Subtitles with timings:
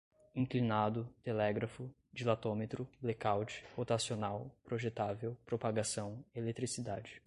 [0.33, 7.19] inclinado, telégrafo, dilatômetro, blecaute, rotacional, projetável, propagação, eletricidade